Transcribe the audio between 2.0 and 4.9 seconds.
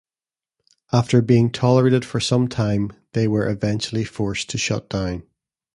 for some time, they were eventually forced to shut